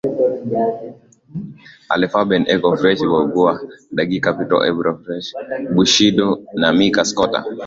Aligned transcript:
Alle 1.93 2.07
Farben 2.13 2.43
Eko 2.53 2.69
Fresh 2.79 3.01
Bausa 3.11 3.53
Dagi 3.95 4.17
Bee 4.17 4.25
Capital 4.25 4.61
Bra 4.77 4.83
Robin 4.87 5.19
Schulz 5.25 5.33
Bushido 5.75 6.27
Namika 6.61 7.01
Scooter 7.09 7.43